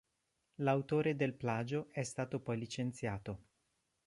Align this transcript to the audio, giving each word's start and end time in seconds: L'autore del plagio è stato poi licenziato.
L'autore 0.61 1.15
del 1.15 1.35
plagio 1.35 1.89
è 1.91 2.01
stato 2.01 2.39
poi 2.39 2.57
licenziato. 2.57 3.43